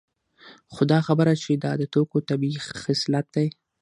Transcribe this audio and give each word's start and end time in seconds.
خو 0.73 0.81
دا 0.91 0.99
خبره 1.07 1.33
چې 1.43 1.51
دا 1.63 1.71
د 1.81 1.83
توکو 1.93 2.17
طبیعي 2.29 2.59
خصلت 2.83 3.25
دی 3.35 3.47